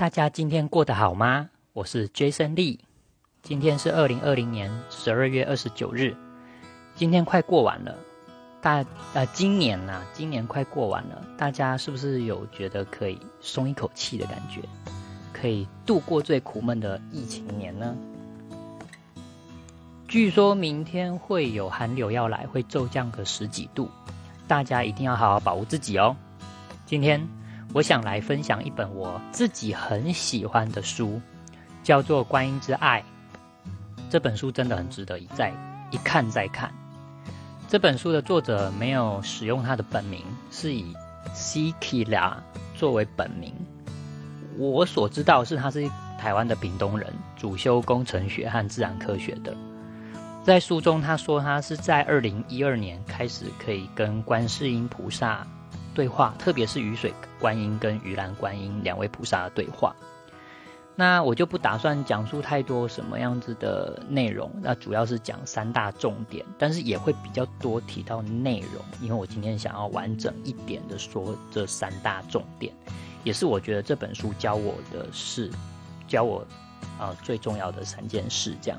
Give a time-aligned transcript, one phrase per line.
[0.00, 1.50] 大家今天过得好吗？
[1.74, 2.78] 我是 Jason Lee，
[3.42, 6.16] 今天是二零二零年十二月二十九日，
[6.94, 7.98] 今天快过完了，
[8.62, 8.82] 大
[9.12, 14.62] 呃今年呐，今年快过完了，大家是不是有觉得可以松一口气的感觉，
[15.34, 17.94] 可以度过最苦闷的疫情年呢？
[20.08, 23.90] 据说明天会有寒流要来，会骤降个十几度，
[24.48, 26.16] 大家一定要好好保护自己哦。
[26.86, 27.20] 今天。
[27.72, 31.20] 我想来分享一本我自己很喜欢的书，
[31.84, 33.00] 叫做《观音之爱》。
[34.10, 35.52] 这本书真的很值得一再
[35.92, 36.72] 一看再看。
[37.68, 40.92] 这本书的作者没有使用他的本名，是以
[41.32, 42.42] C K 拉
[42.74, 43.54] 作为本名。
[44.58, 49.56] 我所知道是他是台湾的屏东人，主修工程学和自然科学的。
[50.42, 55.46] 在书中他说，他是在二零一二年开始可以跟观世音菩萨。
[55.94, 59.94] 对话，特别是雨水观音跟鱼兰观音两位菩萨的对话。
[60.96, 72.74] 那我就不打算讲述太多什么样子的内容，那主要是讲三大重点，但是也会比较多提到内容，因为我今天想要完整一点的说这三大重点，
[73.24, 75.50] 也是我觉得这本书教我的事，
[76.06, 76.46] 教我
[76.98, 78.54] 啊最重要的三件事。
[78.60, 78.78] 这样，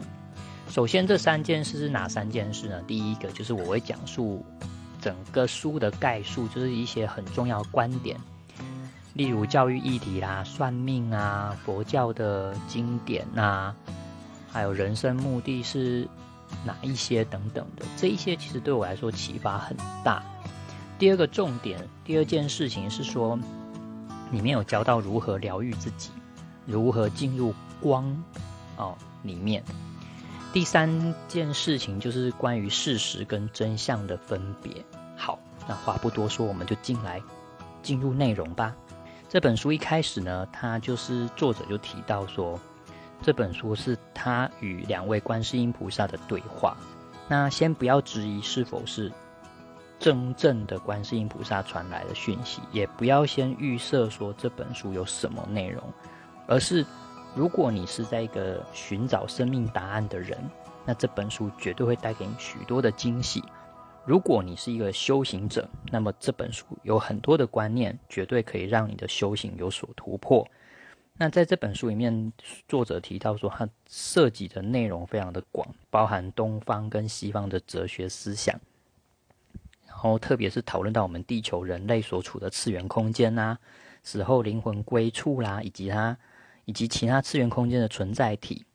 [0.70, 2.80] 首先这三件事是哪三件事呢？
[2.86, 4.46] 第一个就是我会讲述。
[5.02, 8.18] 整个书的概述就是一些很重要观点，
[9.16, 13.76] 例如教育议题啦、算命啊、佛教的经典啊，
[14.52, 16.08] 还有人生目的是
[16.64, 20.24] 哪一些等等的，这一些其实对我来说启发很大。
[21.00, 23.40] 第二个重点，第二件事情是说，
[24.32, 26.12] 里面有教到如何疗愈自己，
[26.68, 28.06] 如何进入光
[28.78, 29.64] 哦里面。
[30.54, 34.84] 第三件事情就是关于事实跟真相的分别。
[35.16, 37.22] 好，那话不多说，我们就进来
[37.82, 38.76] 进入内容吧。
[39.30, 42.60] 这本书一开始呢，他就是作者就提到说，
[43.22, 46.76] 这本书是他与两位观世音菩萨的对话。
[47.30, 49.10] 那先不要质疑是否是
[50.00, 55.82] 真正的观世音菩萨传来的讯息，也不要先预设说这本书有什么内容，
[56.46, 56.86] 而是。
[57.34, 60.38] 如果你是在一个寻找生命答案的人，
[60.86, 63.42] 那这本书绝对会带给你许多的惊喜。
[64.04, 70.46] 如果你是一个修行者，那么这本书有很多的观念，绝对可以让你的修行有所突破。
[71.14, 72.34] 那在这本书里面，
[72.68, 78.60] 作者提到说，它涉及的内容非常的广，包含东方跟西方的哲学思想，
[79.88, 83.58] 然后特别是讨论到我们地球人类所处的次元空间呐，
[84.04, 86.18] 死后灵魂归处啦，以及它。
[86.66, 88.66] 以及其他次元空间的存在体，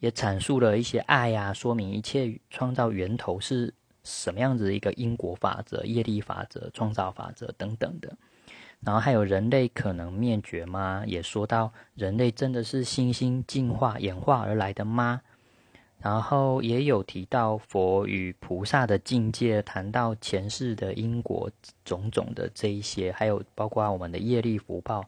[0.00, 3.72] 也阐述了一些爱呀，说明一切创造源头是
[4.02, 8.16] 什么样子的一个因果法则、业力法则、创造法则等等的。
[8.80, 11.04] 然后还有人类可能灭绝吗？
[11.06, 15.22] 也说到人类真的是星星进化演化而来的吗？
[16.00, 21.50] 然后也有提到佛与菩萨的境界，谈到前世的因果
[21.82, 25.02] 种种的这一些，还有包括我们的业力福报。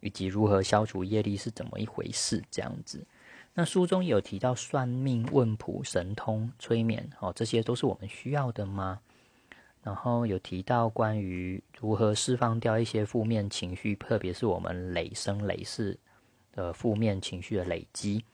[0.00, 2.42] 以及如何消除业力是怎么一回事？
[2.50, 3.06] 这样子，
[3.54, 9.00] 那书中有提到算命、问卜、神通、催眠，哦，这些都是我们需要的吗？
[9.82, 15.98] 然后有提到关于如何释放掉一些负面情绪，特别是我们累生累世
[16.52, 18.24] 的负面情绪的累积。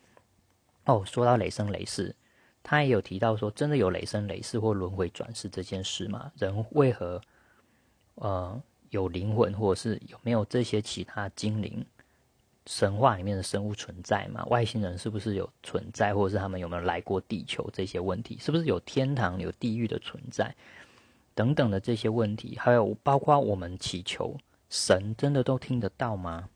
[0.84, 2.14] 哦，说到累生累世，
[2.62, 6.32] 他也有提到说，真的有累生累世或轮回转世这件事吗？
[6.36, 7.20] 人为何，
[8.16, 8.62] 呃？
[8.94, 11.84] 有灵魂，或者是有没有这些其他精灵、
[12.66, 14.44] 神话里面的生物存在吗？
[14.46, 17.68] 外星人是不是有存在，或者是他们有没有来过地球？
[17.72, 20.54] 这些问题是不是有天堂、有地狱的存在
[21.34, 24.36] 等等的这些问题，还有包括我们祈求
[24.70, 26.48] 神真的都听得到吗？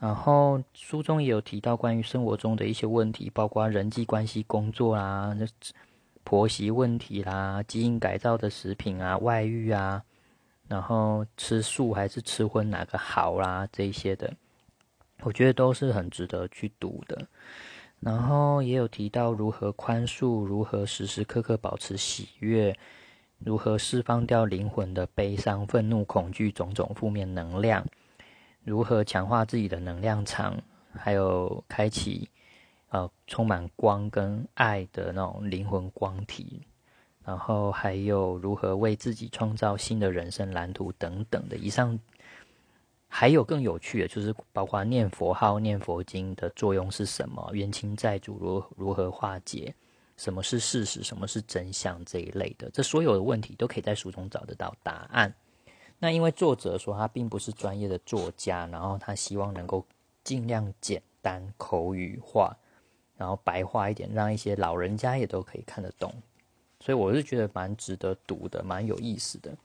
[0.00, 5.36] 然后书中也有提到关于生活中的一些问题，包括人际关系、工作啦、
[6.24, 10.02] 婆媳问题啦、基因改造的食品啊、外遇啊。
[10.68, 13.68] 然后吃素还是吃荤哪个好啦？
[13.70, 14.34] 这些的，
[15.20, 17.26] 我觉得都是很值得去读的。
[18.00, 22.76] 然后也有提到如何宽恕，如何时时刻刻保持喜悦，
[23.38, 27.86] 如何释放掉灵魂的悲伤、愤怒、恐惧种种负面能量，
[28.62, 30.60] 如何强化自己的能量场，
[30.92, 32.28] 还有开启
[32.90, 36.62] 呃充满光跟爱的那种灵魂光体。
[37.24, 41.56] 然后还有如何为自己创造新的人生蓝图等等的。
[41.56, 41.98] 以上
[43.08, 49.74] 还有更有趣的，就是包括念佛号、念佛经的作用是什么，冤亲债主如如何化解，
[50.16, 55.34] 什么是事实，什么是真相这一类的，这所有的问题都可以在书中找得到答案。
[55.98, 59.86] 那因为作者说他并不是专业的作家，然后他希望能够
[60.24, 62.54] 尽量简单口语化，
[63.16, 66.12] 然后白话一点，让一些老人家也都可以看得懂。
[66.84, 69.56] 所以我是觉得蛮值得读的，蛮有意思的。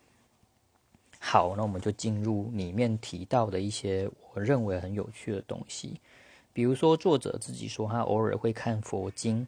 [1.20, 6.00] 好，那我们就进入里面提到的一些我认为很有趣的东西，
[6.54, 9.46] 比如说作者自己说他偶尔会看佛经，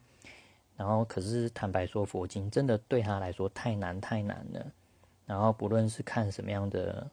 [0.76, 4.66] 然后可是坦白说佛经真的对他来说太难太难了，
[5.24, 7.10] 然后不论是看什么样的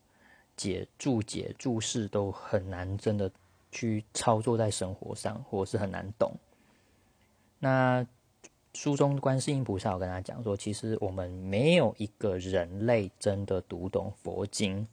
[0.57, 3.31] 解注解注释都很难真的
[3.71, 6.33] 去操作在生活上，或是很难懂。
[7.59, 8.05] 那
[8.73, 14.87] 书中观世音菩萨，我跟他讲说，其实我们没有一个人类真的读懂佛经。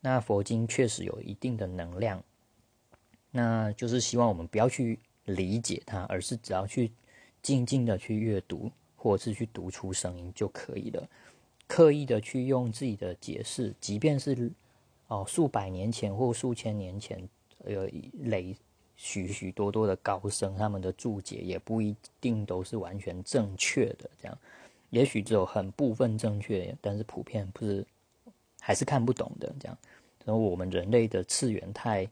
[0.00, 2.22] 那佛经确实有一定的能量，
[3.30, 6.92] 那就是希望我们不要去理解它，而是只要去
[7.42, 11.08] 静静的去阅读，或者是去读出声音就可以了。
[11.66, 14.52] 刻意的去用自己的解释，即便是
[15.08, 17.28] 哦数百年前或数千年前，
[17.66, 17.88] 有
[18.20, 18.54] 累。
[19.00, 24.10] 许许多多的高僧，他们的注解也不一定都是完全正确的。
[24.20, 24.36] 这样，
[24.90, 27.86] 也许只有很部分正确，但是普遍不是，
[28.60, 29.54] 还是看不懂的。
[29.60, 29.78] 这样，
[30.24, 32.06] 然后我们人类的次元太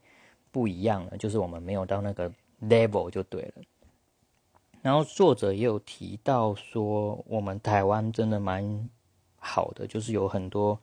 [0.52, 3.62] 不一样了，就是我们没有到那个 level 就对了。
[4.80, 8.88] 然后作者也有提到说，我们台湾真的蛮
[9.40, 10.78] 好的，就是有很多，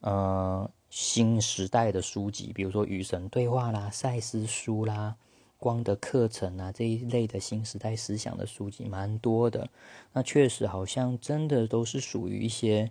[0.00, 0.68] 呃。
[0.98, 5.14] 新时代的书籍，比如说《与神对话》啦、《赛斯书》啦、
[5.56, 9.68] 《光的课程》啊这一类的新时代思想的书籍蛮多的。
[10.12, 12.90] 那确实好像真的都是属于一些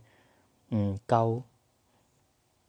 [0.69, 1.43] 嗯高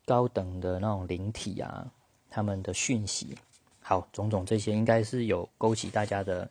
[0.05, 1.89] 高等的那种灵体啊，
[2.29, 3.39] 他们的讯息。
[3.79, 6.51] 好，种种这些应该是有勾起大家的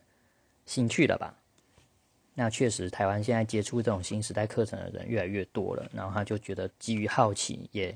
[0.64, 1.36] 兴趣了吧？
[2.32, 7.94] 那确实，台湾现在接触这种新时代课程的人越来越多了，然后他就觉得基于好奇也。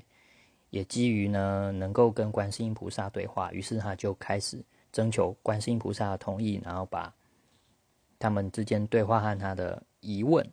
[0.73, 4.59] 也基于呢，能够跟观世音菩萨对话，于是他就开始
[4.91, 7.13] 征求观世音菩萨的同意，然后把
[8.17, 10.43] 他们之间对话和他的疑问，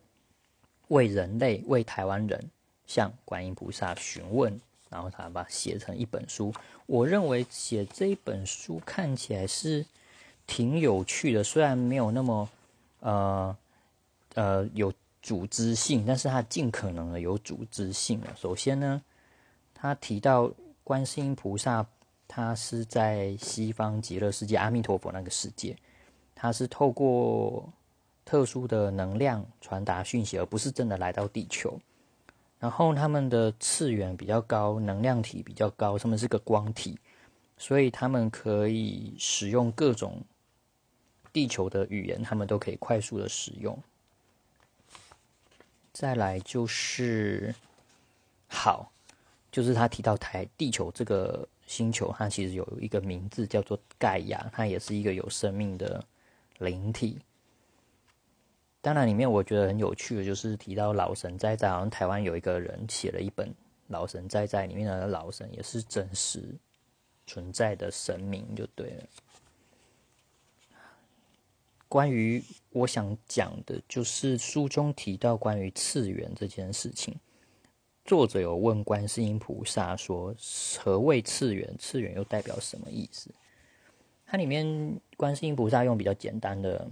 [0.89, 2.39] 为人类、为台湾人
[2.85, 6.53] 向观音菩萨询问，然后他把写成一本书。
[6.85, 9.83] 我认为写这一本书看起来是
[10.45, 12.47] 挺有趣的，虽然没有那么
[12.99, 13.57] 呃
[14.35, 18.27] 呃有组织性，但是它尽可能的有组织性了。
[18.35, 19.01] 首先呢。
[19.81, 20.47] 他提到
[20.83, 21.83] 观世音菩萨，
[22.27, 25.75] 他是在西方极乐世界阿弥陀佛那个世界，
[26.35, 27.67] 他是透过
[28.23, 31.79] 特殊的能量传达讯息，而不是真的来到地球。
[32.59, 36.99] 然后他们的次元比较高，能量体比较高，他们是个光体，
[37.57, 40.21] 所以他们可以使用各种
[41.33, 43.75] 地球的语言，他们都可以快速的使用。
[45.91, 47.55] 再来就是
[48.47, 48.91] 好。
[49.51, 56.03] 就是他提到台地球这个星球，它其实有一个名字叫做盖亚，它也是一个有生命的
[56.59, 57.19] 灵体。
[58.79, 63.47] 当然，里面我觉得很有趣的，就是提到老神在在，好像台湾有一个人写了一本
[63.87, 66.43] 《老神在在》，里面的老神也是真实
[67.27, 69.03] 存在的神明，就对了。
[71.87, 77.13] 关于我想讲的，就是书中提到关于次元这件事情。
[78.03, 80.35] 作者有问观世音菩萨说
[80.83, 81.73] ：“何谓次元？
[81.77, 83.29] 次元又代表什么意思？”
[84.25, 86.89] 它里面观世音菩萨用比较简单的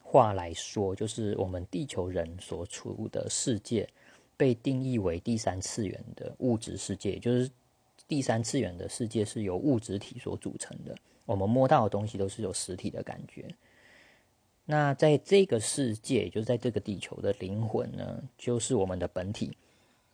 [0.00, 3.88] 话来说，就是我们地球人所处的世界
[4.36, 7.50] 被定义为第三次元的物质世界，就是
[8.08, 10.96] 第三次元的世界是由物质体所组成的。
[11.24, 13.44] 我们摸到的东西都是有实体的感觉。
[14.64, 19.56] 那在这个世界，就是在这个地球的灵魂呢，就是我们的本体。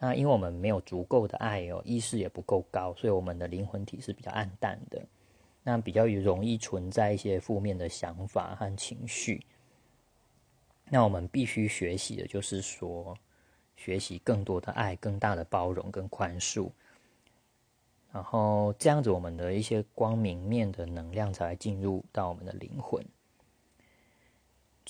[0.05, 5.01] 那因为我们没有足够的爱哦，意识也不够高，所以我们的灵魂体是比较暗淡的，
[5.63, 9.47] 那比较容易存在一些负面的想法和情绪。
[10.91, 13.17] 那我们必须学习的就是说，
[13.77, 16.69] 学习更多的爱、更大的包容跟宽恕，
[18.11, 23.01] 然后这样子，我们的一些光明面的能量才进入到我们的灵魂。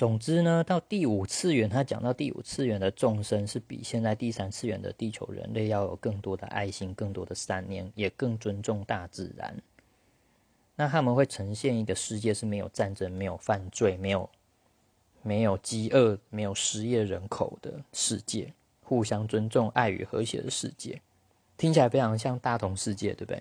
[0.02, 9.56] 总之呢，到第五次元，他讲到第五次元的众生是比现在第三次元的地球人类要有更多的爱心、更多的善念，也更尊重大自然。
[10.74, 14.28] 那他们会呈现一个世界是没有战争、没有犯罪、没有
[15.22, 21.00] 没有饥饿、没有失业人口的世界，互相尊重、爱与和谐的世界。
[21.56, 23.40] 听起来非常像大同世界，对不对？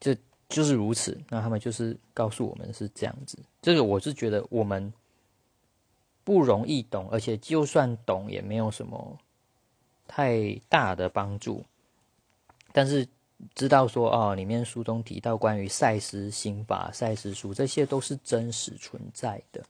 [0.00, 1.16] 就就是如此。
[1.28, 3.38] 那他们就是告诉我们是这样子。
[3.62, 4.92] 这个我是觉得我们。
[6.26, 9.16] 不容易懂，而且就算懂，也没有什么
[10.08, 11.64] 太大的帮助。
[12.72, 13.06] 但是
[13.54, 19.62] 知道说哦，里面书中提到关于赛斯心法、赛斯书，这些都是真实存在的。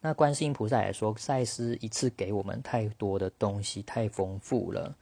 [0.00, 4.94] 那观世音菩萨也说，赛斯一次给我们太多的东西，太丰富了。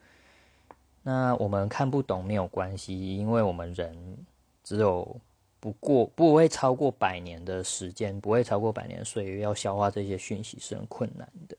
[1.02, 4.16] 那我们看不懂没有关系，因为我们人
[4.64, 5.20] 只有
[5.66, 11.56] 不过不会超过百年的时间，不会超过百年岁月，要消化这些讯息是很困难的。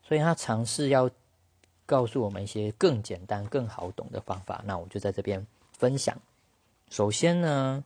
[0.00, 1.10] 所以他尝试要
[1.84, 4.62] 告诉我们一些更简单、更好懂的方法。
[4.64, 6.16] 那我就在这边分享。
[6.88, 7.84] 首先呢。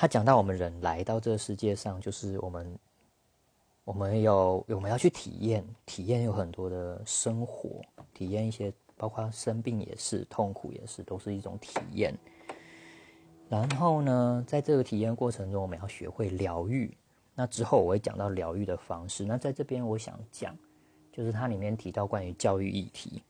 [0.00, 2.78] 他讲到我们人来到这个世界上，就是我们，
[3.82, 7.82] 我们有我们要去体验，体验有很多的生活，
[8.14, 12.14] 体验一些，包括生病也是，痛苦也是，都是一种体验。
[13.48, 16.94] 然后呢，在这个体验过程中，我们要学会疗愈。
[17.34, 19.24] 那之后我会讲到疗愈的方式。
[19.24, 20.56] 那在这边，我想讲，
[21.12, 23.22] 就是它里面提到关于教育议题。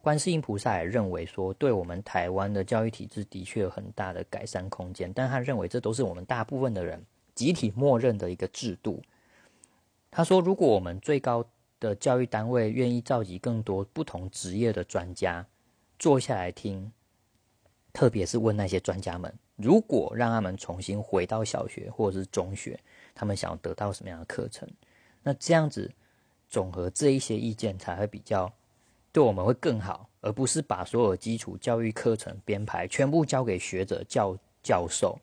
[0.00, 9.02] 观世音菩萨也认为说，对我们台湾的教育体制的确有很大的改善空间，但他认为这都是我们大部分的人集体默认的一个制度。
[10.10, 11.44] 他说，如果我们最高
[11.78, 15.44] 的教育单位愿意召集更多不同职业的专家
[15.98, 16.90] 坐下来听，
[17.92, 22.80] 特别是问那些专家们，如果让他们重新回到小学或者是中学，
[23.14, 24.66] 他们想要得到什么样的课程，
[25.22, 25.92] 那这样子
[26.48, 28.50] 总和这一些意见才会比较。
[29.10, 35.18] 对我们会更好，而不是把所有基础教育课程编排全部交给学者教教授。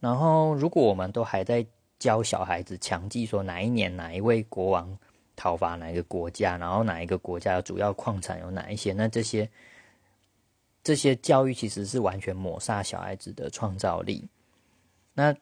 [0.00, 1.64] 然后，如果我们都还在
[1.98, 4.98] 教小孩子强记说哪一年哪一位国王
[5.36, 9.48] 讨伐哪一个国家，然后哪一个国家的主要矿产有哪一些，那这些
[10.82, 14.28] 这些教育其实是完全抹杀小孩子的创造力。
[15.14, 15.34] 那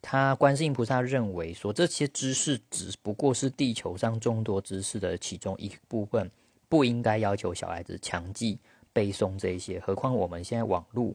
[0.00, 6.30] 他观世音菩萨认为说，这些知识只不过是地球上众多知识的其中一部分。
[6.70, 8.58] 不应该要求小孩子强记
[8.92, 11.14] 背诵这些，何况我们现在网络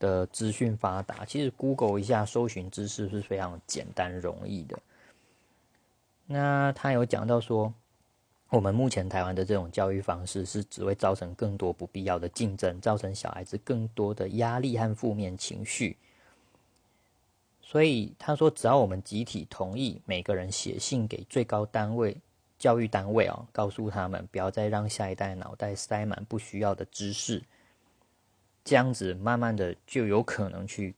[0.00, 4.76] 的资讯发达，其实 Google 一下搜寻知识是非常简单容易的。
[6.26, 7.72] 那他有讲到说，
[8.50, 15.96] 我们目前台湾的这种教育方式是只会造成更多不必要的竞争，造成小孩子更多的压力和负面情绪。
[17.60, 22.16] 所以他说，只要我们集体同意，每个人写信给最高单位。
[22.58, 27.42] 教育单位哦，告诉他们不要再让下一代脑袋塞满不需要的知识，
[28.64, 30.94] 这样子慢慢的就有可能去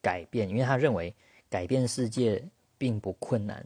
[0.00, 0.48] 改变。
[0.48, 1.14] 因为他认为
[1.50, 2.42] 改变世界
[2.78, 3.62] 并不困难，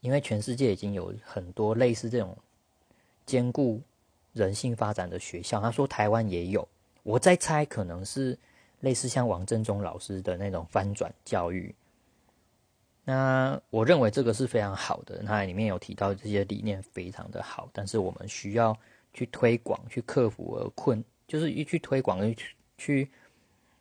[0.00, 2.36] 因为全世界已经有很多类似这种
[3.26, 3.82] 兼顾
[4.32, 5.60] 人性发展的学校。
[5.60, 6.66] 他说台湾也有，
[7.02, 8.38] 我在猜可能是
[8.80, 11.74] 类似像王振中老师的那种翻转教育。
[13.04, 18.78] 那我认为这个是非常好的，它里面有提到这些理念非常的好，但是我们需要
[19.14, 23.10] 去推广，去克服而困，就是一去推广，去去，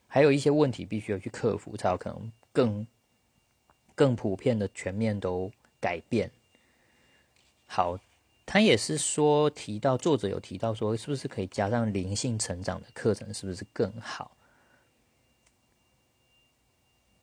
[0.07, 2.87] 还有一些问题必须要去克服，才有可能更
[3.93, 6.31] 更普遍的全面都改变。
[7.65, 7.99] 好，
[8.45, 14.31] 他也是说提到作者有提到说，是不是可以加上灵性成长的课程，是不是更好？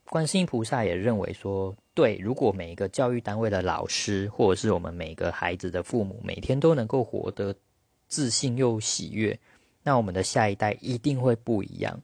[0.06, 7.56] 观世音菩萨也认为说，对，如果每一个教育单位的老师，或者是我们每个孩子的父母，每天都能够活得
[8.06, 9.36] 自信又喜悦，
[9.82, 12.00] 那我们的下一代一定会不一样。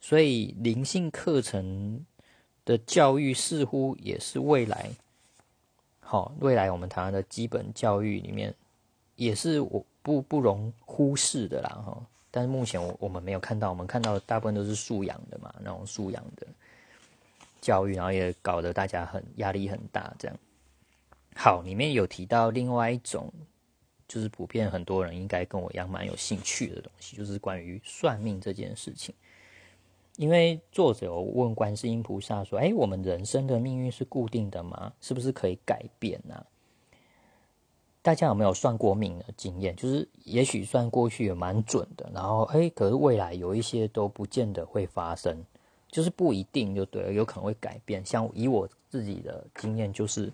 [0.00, 2.04] 所以灵性课程
[2.64, 4.90] 的教育似乎也是未来，
[6.14, 8.54] 好，未来我们台湾的基本教育里面，
[9.16, 12.06] 也是我不不容忽视的啦，哈。
[12.30, 16.46] 但是目前我我们没有看到，我们看到大部分都是素养的嘛，那种素养的。
[17.60, 20.36] 教育，然后也搞得大家很压力很大，这样。
[21.34, 23.28] 好，里面有提到另外一种，
[24.06, 29.12] 就是普遍很多人应该跟我一样蛮有兴趣的东西，就是关于算命这件事情。
[30.16, 34.92] 因为作者有问观世音菩萨说：“哎，我们人生的命运是固定的吗？
[35.00, 36.46] 是不是可以改变呢？”
[38.00, 39.74] 大家有没有算过命的经验？
[39.74, 45.44] 就是也许算过去也蛮准的，然后哎，可是未来有一些都不见得会发生。
[45.88, 48.04] 就是不一定就对了，有可能会改变。
[48.04, 50.32] 像以我自己的经验，就是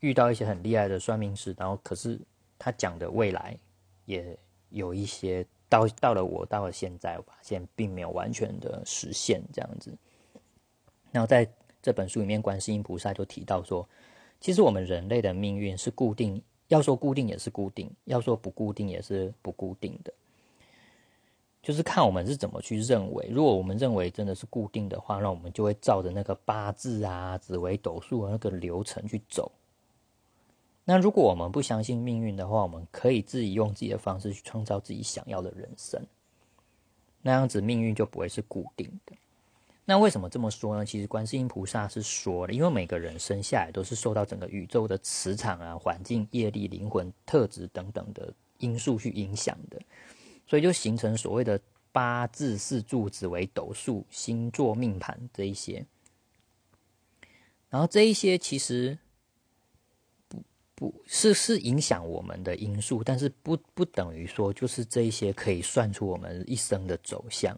[0.00, 2.20] 遇到一些很厉害的算命师，然后可是
[2.58, 3.56] 他讲的未来
[4.06, 4.36] 也
[4.70, 9.92] 有一些到到了我到了现在，我发现并没有完全的实现这样子。
[11.10, 11.48] 然后在
[11.82, 13.88] 这本书里面，观世音菩萨就提到说，
[14.40, 20.12] 其实我们人类的命运是固定，要说固定也是固定，要说不固定也是不固定的。
[21.60, 23.28] 就是看我们是怎么去认为。
[23.32, 29.50] 如果我们认为真的是固定的话，那我们就会照着那个八字啊、紫微斗数的那个流程去走。
[30.86, 36.06] 那如果我们不相信命运的话，我们可以自己用自己的方式去创造自己想要的人生，
[37.22, 39.16] 那样子命运就不会是固定的。
[39.86, 40.84] 那为什么这么说呢？
[40.84, 49.80] 其实观世音菩萨是说的，因为每个人生下来都是受到整个宇宙的磁场啊、环境、业力、灵魂特质等等的因素去影响的，
[50.46, 51.58] 所以就形成所谓的
[51.92, 55.86] 八字四柱子为斗数、星座命盘这一些。
[57.70, 58.98] 然后这一些其实。
[61.06, 67.56] 是是影响我们的因素，但是不不等于说就是这一些可以算出我们一生的走向。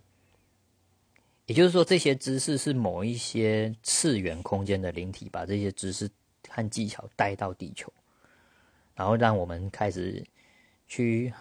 [1.47, 6.11] 也就是说，这些知识是某一些次元空间的灵体把这些知识
[6.49, 7.93] 和技巧带到地球，
[8.97, 10.25] 然后让我们开始
[10.89, 11.33] 去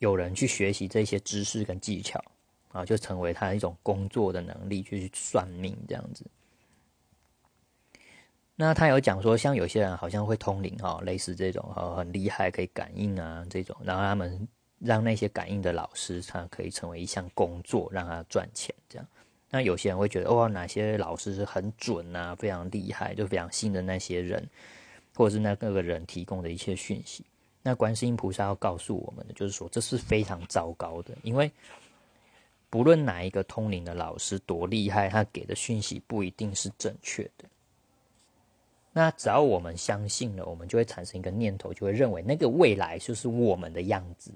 [0.00, 2.22] 有人去学习这些知识跟技巧
[2.72, 6.26] 啊，就成为他一种工作的能力，去算命这样子。
[8.54, 14.46] 那他有讲说，像有些人好像会通灵哈，类似这种哈很厉害可以感应啊这种，然后他们
[14.78, 19.06] 让那些感应的老师，他可以成为一项工作，让他赚钱这样。
[19.50, 24.46] 那有些人会觉得，哦，哪些老师是很准啊，非常厉害，就非常信的那些人，
[25.14, 27.24] 或者是那个人提供的一切讯息。
[27.62, 31.50] 那观世音菩萨要告诉我们的，就是说这是非常糟糕的，因为
[32.70, 37.44] 不论哪一个通灵的老师多厉害，他给的讯息不一定是正确的。
[38.92, 44.30] 那只要我们相信了，我们就会产生一个念头，就会认为那个未来就是我们的样子。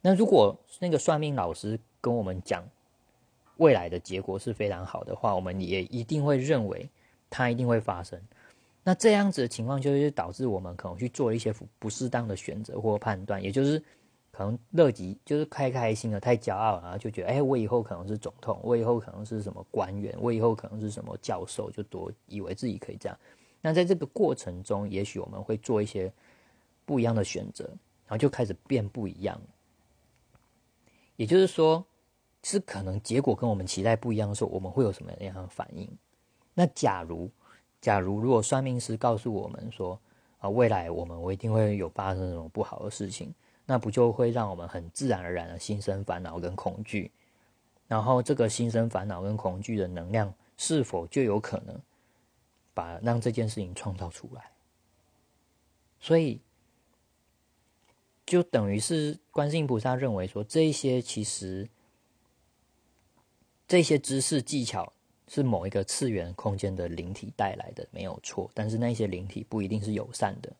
[0.00, 2.62] 那如果那个算命老师跟我们讲
[3.56, 6.88] 未来的结果是非常好的话，我们也一定会认为
[7.28, 8.20] 它一定会发生。
[8.84, 13.82] 那这样子的情况就是导致我们可能去做一些不适当的选择或判断，也就是
[14.30, 23.18] 可能乐极就是开开心的太骄傲，然后就觉得哎，我以后可能是总统，我以后可能是什么官员，我以后可能是什么教授，就多以为自己可以这样。
[23.60, 26.12] 那在这个过程中，也许我们会做一些
[26.84, 27.64] 不一样的选择，
[28.06, 29.40] 然后就开始变不一样。
[31.16, 31.84] 也就是说，
[32.44, 35.90] 是可能结果跟我们期待不一样的时候，我们会有什么样的反应？
[36.54, 37.28] 那假如，
[37.80, 40.00] 假如如果算命师告诉我们说，
[40.38, 43.34] 啊，未来我们我一定会有发生什么不好的事情，
[43.66, 47.10] 那不就会让我们很自然而然的心生烦恼跟恐惧？
[47.88, 51.80] 然后这个心生烦恼跟恐惧的能量，是否就有可能？
[52.78, 54.52] 把让这件事情创造出来，
[55.98, 56.40] 所以
[58.24, 61.68] 就等于是观世音菩萨认为说，这些其实
[63.66, 64.92] 这些知识技巧
[65.26, 68.48] 是某一个次元空间的灵体带来的，没有错。
[68.54, 70.52] 但是那些灵体不一定是友善的。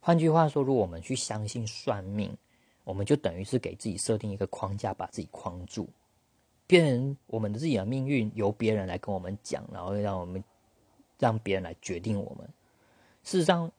[0.00, 2.34] 换句话说，如果我们去相信算命，
[2.82, 5.86] 我们就等于是给自己设定一个框架，把自己框住，
[6.66, 10.42] 别人我们的自己的命运由别人来跟我们讲，然后让我们。
[11.18, 12.48] 让别人来决定我们。
[13.24, 13.70] 事实上，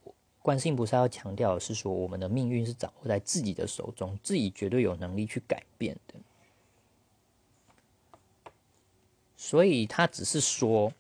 [0.42, 6.16] 观世音菩萨要强调的是说，我们的命运是掌握在自己的手中，自己绝对有能力去改变的。
[9.36, 10.94] 所以他只是说，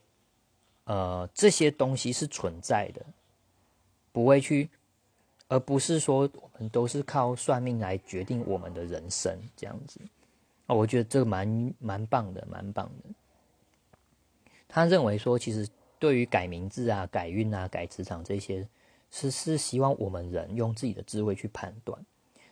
[0.85, 3.05] 呃，这些东西是存在的，
[4.11, 4.69] 不会去，
[5.47, 9.99] 而不是说我们都是靠算命来决定我们的人生这样子。
[10.67, 13.09] 哦，我觉得这个蛮蛮棒的，蛮棒的。
[14.67, 15.67] 他认为说，其实。
[15.99, 18.67] 对于改名字啊、改运啊、改磁场这些，
[19.11, 22.03] 是是希望我们人用自己的智慧去判断。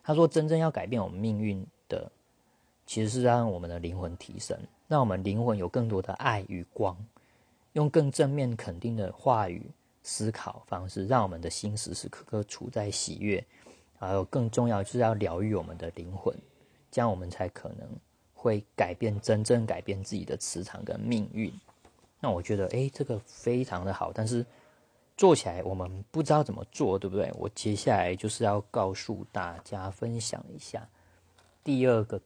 [0.04, 2.12] 他说，真正要改变我们命运的，
[2.86, 4.58] 其实是让我们的灵魂提升，
[4.88, 6.98] 让我们灵魂有更多的爱与光，
[7.74, 9.64] 用更正面肯定的话语
[10.04, 13.44] 思考方式，让我们的心时时刻刻处在喜悦。
[14.00, 16.32] 还有更重要，就是要疗愈我们的灵魂，
[16.92, 17.90] 这样我们才可能
[18.36, 21.52] 会改变真正改变自己的磁场跟命运。
[22.20, 24.46] 那我觉得，哎，这个非常的好，但是
[25.16, 27.32] 做起来我们不知道怎么做，对不对？
[27.36, 30.88] 我接下来就是要告诉大家分享一下，
[31.64, 32.20] 第二个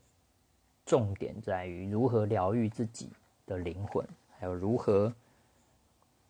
[0.85, 3.09] 重点在于如何疗愈自己
[3.45, 4.07] 的灵魂，
[4.39, 5.13] 还有如何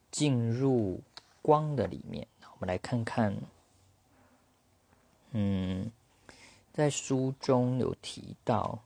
[0.10, 1.00] 进入
[1.42, 2.28] 光的里面。
[2.42, 3.36] 我们来看看，
[5.32, 5.92] 嗯，
[6.74, 8.80] 在书中有提到。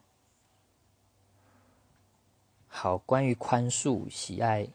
[2.78, 4.68] 好，关于宽恕、喜爱、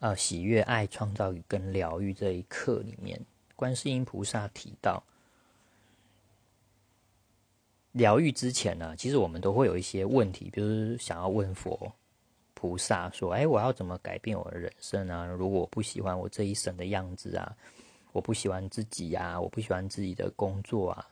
[0.00, 3.18] 呃，喜悦、爱、创造与跟疗愈这一课里面，
[3.54, 5.00] 观世音菩萨提到，
[7.92, 11.90] 疗愈之前呢，其实我们都会有一些问题，比如想要问佛
[12.52, 15.24] 菩萨说：“哎，我要怎么改变我的人生啊？
[15.24, 17.56] 如果我不喜欢我这一生的样子啊，
[18.10, 21.08] 我不喜欢自己呀，我不喜欢自己的工作啊，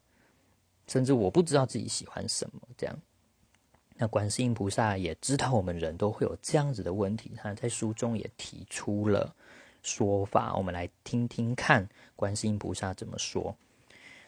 [0.88, 2.98] 甚至我不知道自己喜欢什么，这样。”
[4.00, 9.34] 那观世音菩萨也知道我们人都会有这样子的问题，他在书中也提出了
[9.82, 13.56] 说法，我们来听听看观世音菩萨怎么说。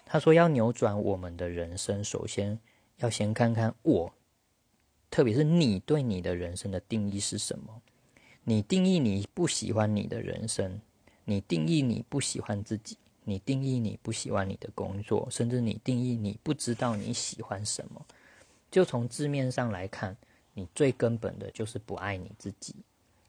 [0.04, 2.58] 他说：“要扭转我们的人生，首先
[2.96, 4.12] 要先看看我，
[5.08, 7.80] 特别是你对你的人生的定义是什么？
[8.42, 10.80] 你定义你不喜欢你的人生，
[11.24, 18.04] 你定义你不喜欢自己，你定义你不喜欢你的工作，甚至你定义你不知道你喜欢什么。
[18.70, 20.16] 就从字面上来看，
[20.54, 22.76] 你最根本的就是不爱你自己。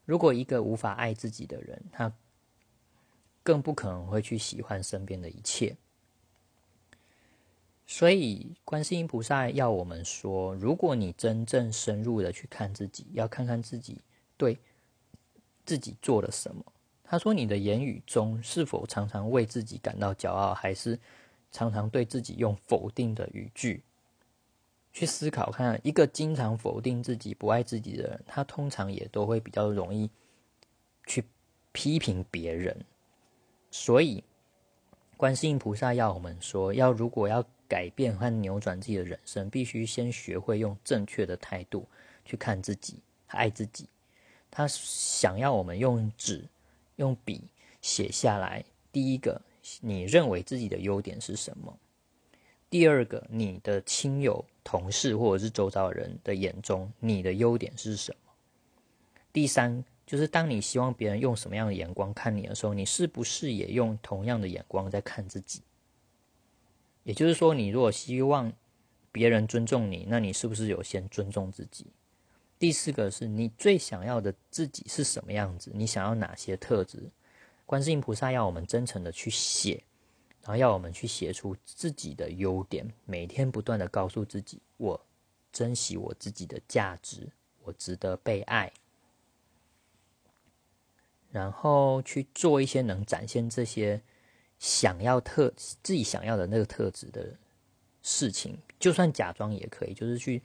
[0.06, 2.12] 如果一个无法爱自己的人，他
[3.43, 5.75] 更不可能会去喜欢身边的一切。”
[7.88, 13.99] 所以，观世音菩萨要我们说：如果你真正深入的去看自己，要看看自己
[14.38, 14.58] 对
[15.65, 16.63] 自己做了什么。
[17.04, 20.97] 他说：你的言语中是否常常为自己感到骄傲，还是
[21.51, 23.84] 常常对自己用否定的语句
[24.91, 25.51] 去思考？
[25.51, 30.10] 看一个经常否定自己、不爱自己的人，他通常也都会比较容易
[31.06, 31.23] 去
[31.71, 32.86] 批评别人。
[33.69, 34.23] 所以，
[35.17, 37.45] 观世音菩萨要我们说：要如果要。
[37.71, 41.88] 改变和扭转自己的人生，必须先学会用正确的态度
[42.25, 43.88] 去看自己、爱自己。
[44.51, 46.45] 他想要我们用纸、
[46.97, 47.47] 用笔
[47.82, 49.41] 写下来：第一个，
[49.80, 51.71] 你认为自己的优点是什么；
[52.71, 58.31] 第二个，你的亲友、同事或者是周遭人的眼中，你的优点是什么；
[59.34, 65.62] 第三，就是当你希望别人用什么样的眼光看你的时候，你是不是也用同样的眼光在看自己？
[67.03, 68.49] 也就是说，你如果希望
[69.12, 71.88] 别人尊重你，那你是不是有先尊重自己？
[72.57, 75.71] 第四个是你最想要的自己是什么样子？
[75.73, 77.12] 你想要哪些特质？
[77.65, 79.84] 观世音菩萨要我们真诚的去写，
[80.41, 85.06] 然后要我们去写出自己的优点，每天不断的告诉自己：我
[85.51, 87.30] 珍惜我自己的价值，
[87.63, 88.71] 我值得被爱。
[91.32, 94.01] 然后去做一些能展现这些。
[94.60, 97.36] 想要特自己想要的那个特质的
[98.04, 100.39] 事情，就算假装也可以，就是去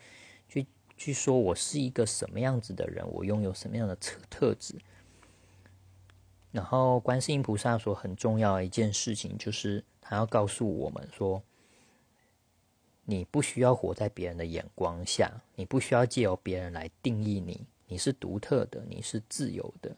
[0.49, 4.75] 去去说我是一个什么样子的人，我拥有什么样的特特质。
[6.57, 11.43] 然后，观世音菩萨说很重要的一件事情，就是他要告诉我们说，
[13.05, 19.95] 你不需要活在别人的眼光下，你不需要借由别人来定义你，你是独特的，你是自由的，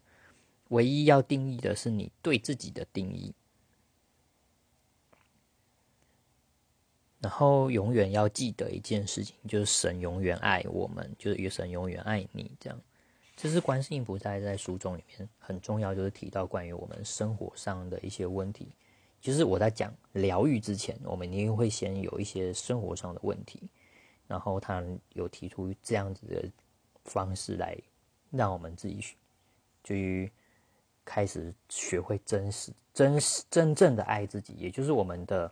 [0.70, 3.32] 唯一要定义的是你对自己的定义。
[7.20, 12.50] 然后永远要记得一件事情，就是神永远爱我们，就是神永远爱你。
[12.58, 12.80] 这样，
[13.40, 18.66] 这是观世音菩萨在书中里面很重要，就是提到关于我们生活上的一些问题。
[19.20, 23.62] 就是我在讲疗愈之前，我们一定会先有一些生活上的问题，
[24.26, 26.50] 然后他有提出这样子的
[27.04, 27.78] 方式来
[28.32, 28.98] 让我们自己
[29.84, 30.32] 去就
[31.04, 35.48] 开始学会真实、真实、真正的爱自己，也就是我们的。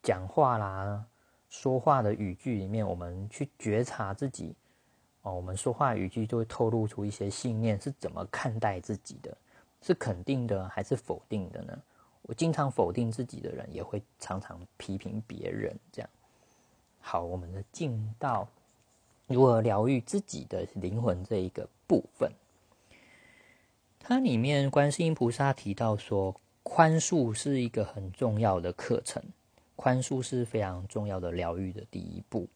[0.00, 1.04] 讲话啦，
[1.50, 4.54] 说话的语句里面，我们去觉察自己
[5.22, 9.36] 哦，我们说话语句就会透露出一些信念是怎么看待自己的，
[9.82, 11.76] 是肯定的还是否定的呢？
[12.22, 15.74] 我经常否定自己的人，也会常常批评别人。
[15.90, 16.10] 这样，
[17.00, 18.46] 好，我们的进到
[19.26, 22.30] 如何疗愈自己的灵魂这一个部分，
[23.98, 29.22] 它里面观世音菩萨提到说，宽恕是一个很重要的课程。
[29.74, 32.48] 宽恕是非常重要的疗愈的第一步。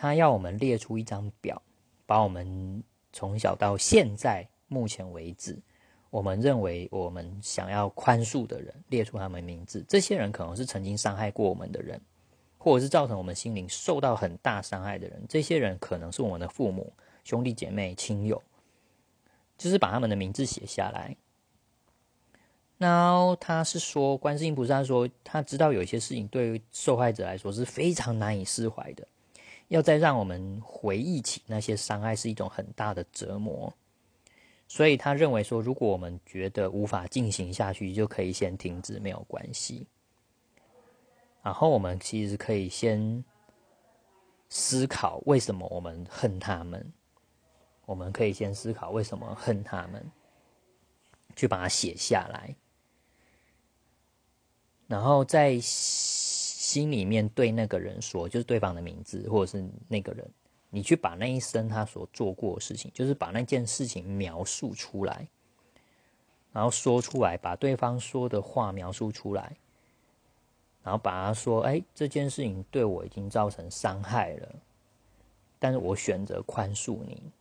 [0.00, 1.60] 他要我们列出一张表，
[2.06, 2.80] 把我们
[3.12, 5.58] 从小到现在目前为止，
[6.08, 9.84] 我们认为我们想要宽恕的人列出他们名字。
[9.88, 12.00] 这些人可能是曾经伤害过我们的人，
[12.58, 15.20] 或者是造成我们心灵受到很大伤害的人。
[15.28, 16.92] 这些人可能是我们的父母、
[17.24, 18.40] 兄弟姐妹、亲友，
[19.56, 21.16] 就是把他们的名字写下来。
[22.76, 29.04] 那他是说，观世音菩萨说，他知道有一些事情对于受害者来说是非常难以释怀的，
[29.68, 33.72] 要再让我们回忆起那些伤害是一种很大的折磨，
[34.66, 39.86] 所以他认为说，如果我们觉得无法进行下去，就可以先停止，没有关系。
[41.42, 43.24] 然后我们其实可以先
[44.48, 46.92] 思考为什么我们恨他们，
[47.86, 50.10] 我们可以先思考为什么恨他们，
[51.36, 52.54] 去把它写下来。
[54.86, 55.58] 然后在
[56.68, 60.30] 心里面对那个人说，就是对方的名字，或者是那个人，
[60.68, 65.26] 你去把那一生他所做过的事情，就是把那件事情描述出来，
[66.52, 69.56] 然后说出来，把对方说的话描述出来，
[70.82, 74.54] 然后把他说：“哎，这件事情对我已经造成伤害了，
[75.58, 77.32] 但是我选择宽恕你。”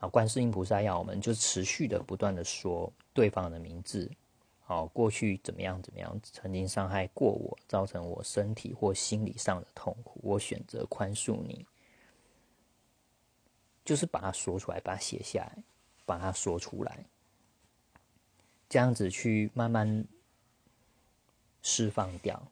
[0.00, 4.10] 啊，观世音菩萨要我们就持续的不断的说对方的名字，
[4.66, 11.66] 哦，过去怎么样怎么样，曾经伤害过我，造成我身体或心理上的痛苦，我选择宽恕你，
[13.84, 15.62] 就是把它说出来，把它写下来，
[16.06, 17.04] 把它说出来，
[18.68, 20.06] 这样子去慢慢
[21.62, 22.42] 释放掉。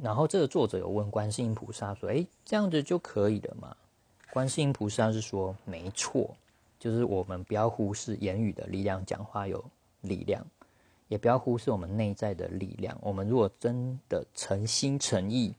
[0.00, 3.76] 然后这个作者有问观世音菩萨说：“哎，这样子就可以了吗？”
[4.32, 6.34] 观世音菩萨是说：“没错，
[6.80, 9.64] 就是我们不要忽视言语的力量，讲话有
[10.04, 10.46] 力量，
[11.08, 12.96] 也不要忽视我们内在的力量。
[13.02, 15.54] 我们如果真的诚心诚意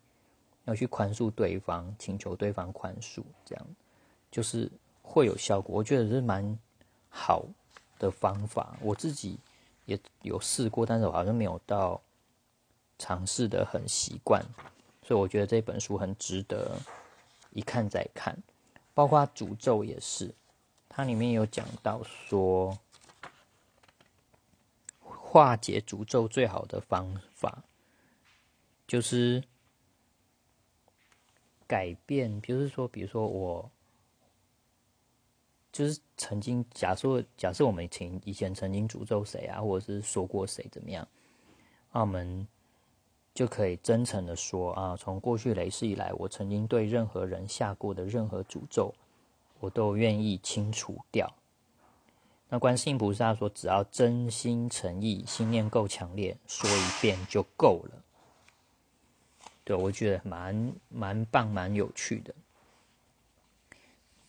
[0.63, 3.67] 要去宽恕对方，请求对方宽恕，这样
[4.31, 5.75] 就是会有效果。
[5.75, 6.57] 我觉得是蛮
[7.09, 7.45] 好
[7.99, 8.75] 的方法。
[8.81, 9.37] 我自己
[9.85, 12.01] 也有试过，但是我好像没有到。”
[12.97, 14.41] 尝试的很习惯，
[15.03, 16.79] 所以我觉得这本书很值得
[17.51, 18.33] 一看再看。
[18.93, 20.33] 包括诅咒也是，
[20.87, 22.79] 它里面有讲到说，
[25.35, 27.61] 化解诅咒最好的方法
[28.87, 29.43] 就是
[31.67, 32.39] 改变。
[32.39, 33.69] 比如说，比如说我
[35.73, 41.05] 就是曾经假设，假设我们前以前曾经诅咒谁啊，或者是说过谁怎么样，
[41.91, 42.47] 那我们。
[43.33, 48.95] 就可以真诚的说啊，从过去雷世以来，我曾经对任何人下过的任何诅咒，
[49.59, 51.29] 我都愿意清除掉。
[52.49, 58.03] 那观世音菩萨说，只要真心诚意，心念够强烈，说一遍就够了。
[59.63, 62.33] 对，我觉得蛮蛮棒，蛮有趣的。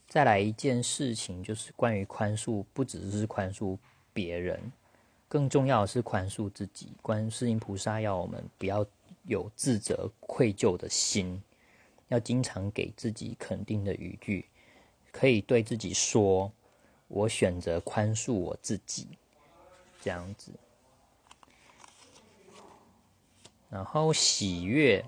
[0.09, 3.77] 再来一件事情，就是关于宽恕，不只是宽恕
[4.13, 4.73] 别人，
[5.29, 6.93] 更重要的是宽恕自己。
[7.03, 8.87] 观世音菩萨要我们不要。
[9.29, 11.43] 有自责、愧疚的心，
[12.07, 14.47] 要经常给自己肯定的语句，
[15.11, 16.53] 可以对自己说
[17.09, 19.09] ：“我选择宽恕我自己。”
[20.03, 20.53] 这样子。
[23.69, 25.05] 然后喜悦，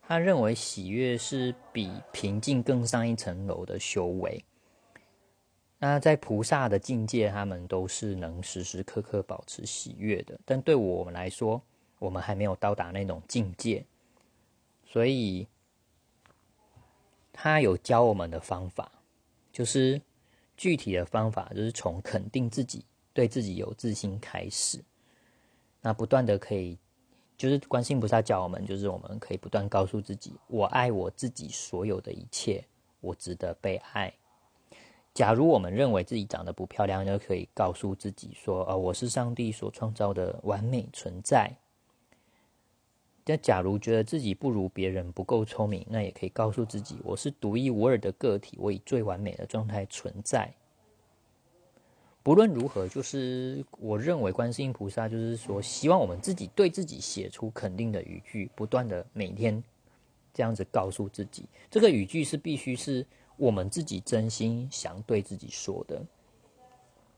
[0.00, 4.44] 他认为喜悦是比平静更上一层楼的修为。
[5.78, 10.38] 那在菩萨的境界，他们都是能时时刻刻保持喜悦的。
[10.44, 11.60] 但对我们来说，
[11.98, 13.84] 我们还没有到达那种境界，
[14.86, 15.46] 所以
[17.32, 18.90] 他有教我们的方法，
[19.52, 20.00] 就是
[20.56, 24.82] 具体的方法，就是从肯定自己、对自己有自信开始。
[25.80, 26.78] 那不断的可以，
[27.36, 32.64] 就是观世菩萨教我们，就是我们可以不断告诉自己：我爱我自己所有的一切，
[33.00, 34.12] 我值得被爱。
[35.14, 41.50] 假如我们认为自己长得不漂亮，就可以告诉自己说：呃，我是上帝所创造的完美存在。
[43.28, 50.54] 那假如觉得自己不如别人、不够聪明，那也可以告诉自己，我是独一无二的个体，我以最完美的状态存在。
[52.22, 59.60] 不论如何，就是我认为观世音菩萨就是说，希望我们自己对自己写出肯定的语句，不断的每天
[60.32, 61.46] 这样子告诉自己。
[61.68, 63.04] 这个语句是必须是
[63.36, 66.00] 我们自己真心想对自己说的。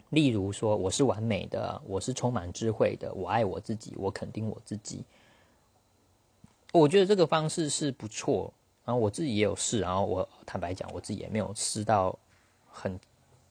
[0.08, 5.04] 例如说，我是完美的，我是充满智慧的，我爱我自己，我肯定我自己。
[6.72, 8.52] 我觉得这个方式是不错，
[8.84, 12.18] 然后我自己也有试，然后我坦白讲，我自己也没有试到
[12.70, 12.98] 很，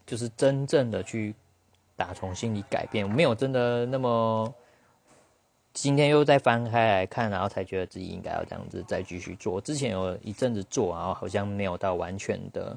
[0.06, 1.34] 就是真正的去
[1.96, 4.54] 打从心里改变，没有真的那么。
[5.74, 9.62] 今天又再翻开来看，然后才觉得自己应该要这样子再继续做。
[9.62, 12.76] 之前有一阵子做，然后好像没有到完全的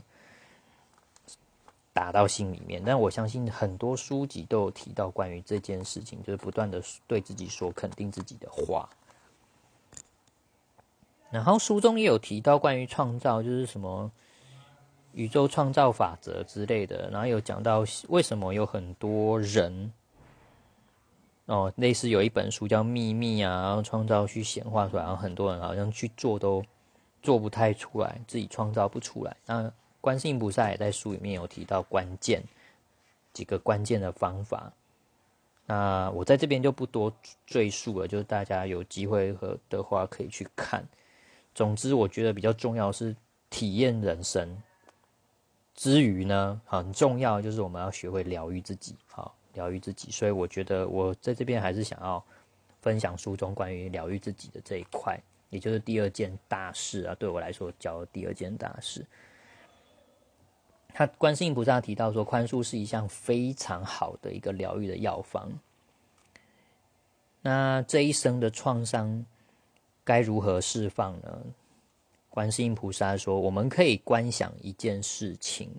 [1.95, 8.87] 打到心里面，但我相信很多书籍都有提到关于这件事情，就是不断的对自己说肯定自己的话。
[11.31, 14.11] 然后书中也有提到关于创造，就是什么
[15.13, 17.09] 宇宙创造法则之类的。
[17.11, 19.93] 然后有讲到为什么有很多人
[21.47, 26.65] 哦，类似有一本书叫《秘密》啊，然后创造去显化出来，然后很多人好像去做都
[27.23, 29.37] 做不太出来，自己创造不出来。
[29.47, 32.43] 那观世音菩萨也在书里面有提到关键
[33.33, 34.73] 几个关键的方法。
[35.67, 37.13] 那我在这边就不多
[37.47, 40.85] 赘述了，就是大家有机会和的话可以去看。
[41.61, 43.15] 总之，我觉得比较重要是
[43.51, 44.57] 体验人生
[45.75, 50.11] 之余呢，很重要就是我们要学会疗愈自己，好疗愈自己。
[50.11, 52.25] 所以我觉得我在这边还是想要
[52.81, 55.21] 分享书中关于疗愈自己的这一块，
[55.51, 59.05] 也就是第二件大事啊，对我来说叫第二件大事。
[60.95, 65.53] 他观世音菩萨提到说，宽恕是一项非常好的一个疗愈的药方。
[67.43, 69.27] 那这一生的创伤。
[70.11, 71.41] 该如何释放呢？
[72.31, 75.71] 观世音菩萨说：“我们可以观想一件事情，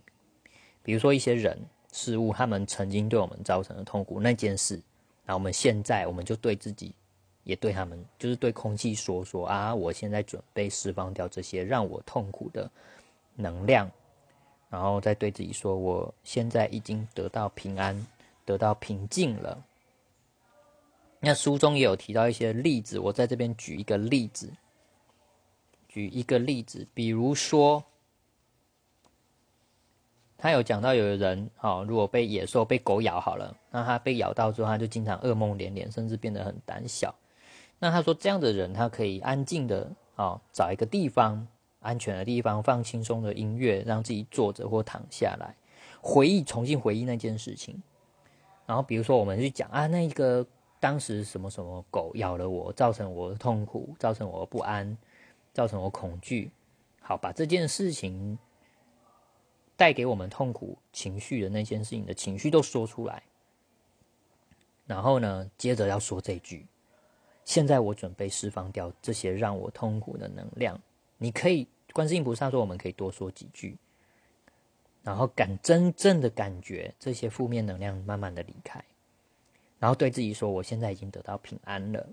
[0.81, 1.59] 比如说一些人
[1.91, 4.81] 事物，他们曾经对我们造成的痛苦那件事，
[5.25, 6.95] 那我们现在我们就对自己，
[7.43, 12.71] 也对他们，就是对空气说说啊，我现在准备释放掉这些让我痛苦的
[13.35, 13.91] 能量，
[14.69, 18.07] 然后再对自己说，我现在已经得到平安，
[18.45, 19.61] 得到平静了。
[21.21, 24.51] 那书中也有提到一些例子，我在这边举一个例子，
[25.87, 27.81] 举一个例子，比如说。
[30.43, 37.13] 他有讲到，有的人哦，如果被野兽、被狗咬好了，那他被咬到之后，他就经常噩梦连连，甚至变得很胆小。
[37.77, 41.47] 那他说，这样的人，他可以安静的哦，找一个地方，
[41.79, 45.55] 安全的地方，放轻松的音乐，让自己坐着或躺下来，
[46.01, 47.79] 回忆，重新回忆那件事情。
[48.65, 50.43] 然后，比如说，我们去讲啊，那个
[50.81, 54.97] 当时什么什么狗咬了我，造成我的痛苦，造成我不安，
[55.53, 56.51] 造成我恐惧。
[56.99, 58.37] 好，把这件事情。
[59.77, 63.23] 带给我们痛苦情绪的那件事情的情绪都说出来，
[64.85, 66.67] 然后呢，接着要说这句：
[67.45, 70.79] 现在我准备释放掉这些让我痛苦的能量。
[71.17, 73.75] 你可以，观世音菩萨说，我们可以多说几句，
[75.01, 78.85] 然后感真正的感觉这些负面能量慢慢的离开，
[79.81, 82.07] 然后对自己说：我现在已经得到平安了。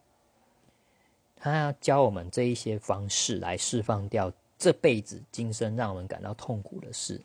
[1.37, 7.20] 他教我们这一些方式来释放掉这辈子今生让我们感到痛苦的事。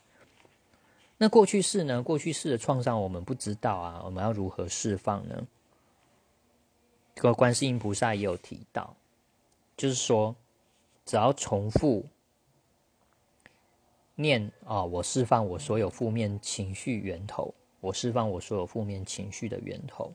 [1.17, 2.03] 那过去式呢？
[2.03, 5.47] 过去式的创伤我们不知道啊，我们要如何释放呢？
[7.15, 8.93] 这个观世音菩萨也有提到，
[9.77, 10.35] 就是说，
[11.05, 12.05] 只要重复
[14.15, 20.11] 念啊，我释放我所有负面情绪源头，我释放我所有负面情绪的源头，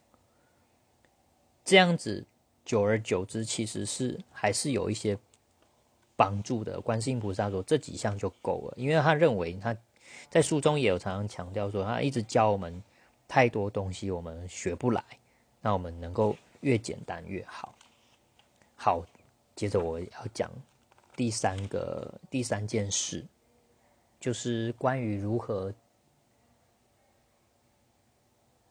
[1.69, 2.25] 这样子
[2.65, 5.19] 久而久之，其实是还是有一些
[6.17, 6.81] 帮助的。
[6.81, 9.77] 观世音菩萨说这几项就够了，因为他认为他。
[10.31, 12.83] 在书中也有常常强调说，他一直教我们
[13.29, 15.05] 太多东西，我们学不来。
[15.61, 17.75] 那我们能够越简单越好。
[18.75, 19.05] 好，
[19.55, 20.51] 接着我要讲
[21.15, 23.23] 第三个第三件事，
[24.19, 25.71] 就是关于如何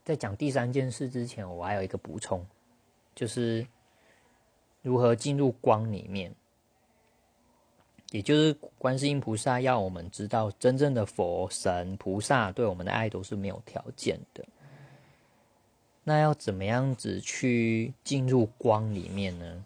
[0.04, 2.44] 在讲第三件事之前，我还有一个补充，
[3.18, 3.66] 就是
[4.84, 6.32] 如何进入光里面。
[8.12, 14.46] 也就是观世音菩萨要我们知道，真正的佛神菩萨对我们的爱都是没有条件的。
[16.06, 19.66] 那要怎么样子去进入光里面呢？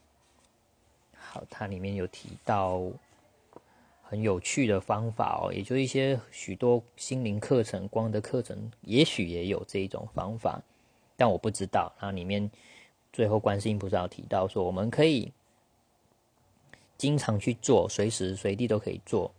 [1.13, 2.81] 好，它里面有提到
[4.01, 10.59] 很有趣的方法哦，也就一些许多心灵课程、光的课程，也许也有这一种方法，
[11.15, 11.93] 但我不知道。
[11.99, 12.49] 然后里面
[13.13, 15.31] 最后观世音菩萨提到说，我们可以。
[16.97, 19.31] 经常去做，随时随地都可以做。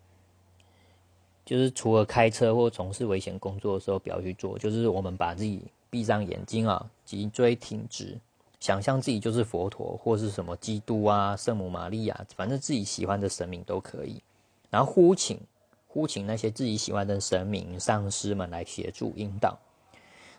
[1.44, 4.58] 就是除了开车或从事危险工作的时候不要去做。
[4.58, 8.18] 就是我们把自己闭上眼睛啊，脊椎挺直，
[8.58, 14.20] 想象自己就是佛陀或是什么基督啊、圣母玛利亚，反正自己喜欢的神明都可以。
[14.68, 15.38] 然后呼请
[15.86, 19.56] 呼请那些自己喜欢的神明、上师们来协助引导。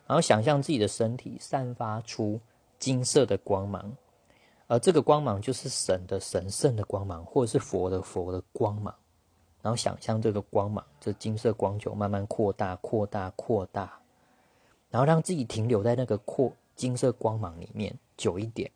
[0.07, 2.41] 然后想象自己的身体散发出
[2.83, 3.89] 金色的光芒。
[4.67, 8.93] 而这个光芒就是神的神圣的光芒，或者是佛的佛的光芒。
[9.61, 13.97] 然后想象这个光芒，这金色光球慢慢扩大、扩大、扩大，
[14.89, 18.69] 然后让自己停留在那个扩金色光芒里面久一点，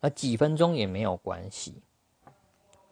[0.00, 1.74] 而几分钟也没有关系。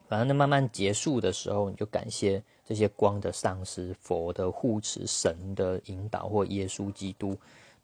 [0.07, 7.35] 反正那慢慢结束的时候，你就感谢这些光的上师、佛的护持、神的引导或耶稣基督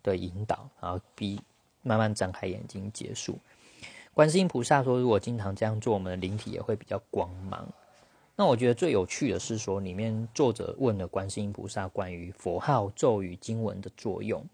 [0.03, 1.41] 的引导，然后逼
[1.83, 3.39] 慢慢张开眼睛结束。
[4.13, 7.67] 观世音菩萨说：“如果经常这样做，我们的灵体也会比较光芒。”
[8.37, 14.45] 那我觉得最有趣的是说，里面作者问了观世音菩萨关于佛号、咒语、经文的作用。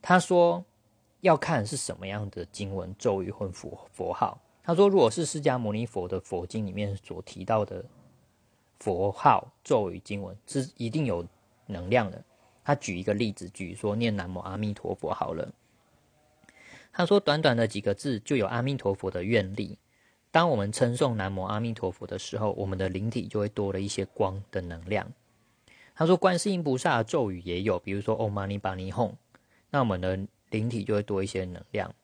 [0.00, 0.64] 他说
[1.20, 7.84] ：“要看是什么样的经文、咒语或佛佛号。”他说：“如果是释迦牟尼佛的佛经里面所提到的
[8.78, 11.26] 佛号、咒语、经文，是一定有
[11.66, 12.22] 能量的。”
[12.64, 15.52] 他举一个例子，举说念南无阿弥陀佛好了。
[16.92, 19.78] 他说：“短短的几个字，就有阿弥陀佛的愿力。
[20.30, 25.10] 当我们称颂南无阿弥陀佛的时候，我们的灵体就会多了一些光的能量。”
[25.96, 29.12] 他说：“观世音菩萨的咒语也有，比如说 Om Mani p a Hum，
[29.70, 30.18] 那我们的
[30.50, 31.94] 灵体就会多一些能量。”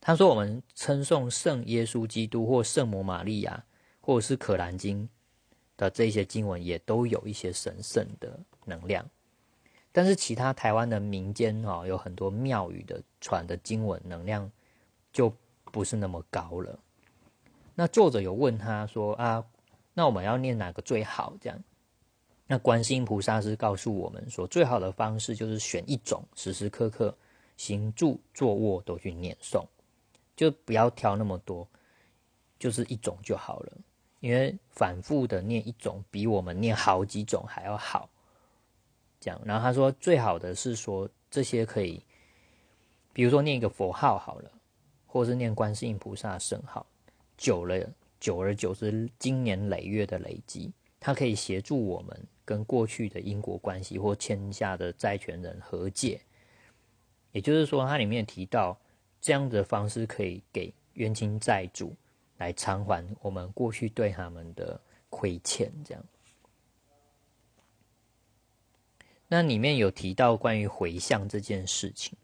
[0.00, 3.64] 他说：“我们称颂圣耶稣基督或圣母玛利亚，
[4.00, 5.08] 或者是可兰经
[5.76, 9.04] 的这些经文，也都有一些神圣的能量。”
[9.96, 14.52] 但是其他台湾的民间哦，有很多庙宇的传的经文能量
[15.10, 15.32] 就
[15.72, 16.78] 不是那么高了。
[17.74, 19.42] 那作者有问他说啊，
[19.94, 21.32] 那我们要念哪个最好？
[21.40, 21.58] 这样，
[22.46, 27.16] 那观世音菩萨是告诉我们说，最好的方式就是选一种，时时刻刻
[27.56, 29.64] 行住坐卧都去念诵，
[30.36, 31.66] 就不要挑那么多，
[32.58, 33.72] 就是一种就好了。
[34.20, 38.10] 因为反复的念一种，比我们念好几种还要好。
[39.26, 42.00] 这样，然后他说，最好的是说这些可以，
[43.12, 44.50] 比如说念一个佛号好了，
[45.04, 46.86] 或是念观世音菩萨圣号，
[47.36, 52.26] 久了，久而久之，经年累月的累积，它可以协助我们。
[52.46, 56.20] 跟过去的因果关系或欠下的债权人和解，
[57.32, 58.78] 也就是说，它里面提到
[59.20, 61.92] 这样的方式可以给冤亲债主
[62.38, 65.72] 来偿还我们过去对他们的亏欠。
[65.84, 66.04] 这样，
[69.28, 72.16] 那里面有提到关于回向这件事情，